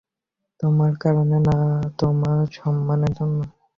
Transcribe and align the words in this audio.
তোমার 0.59 0.91
কারণে 1.03 1.37
না 1.47 1.57
তোমার 1.99 2.39
সম্মানের 2.57 3.11
জন্য। 3.17 3.37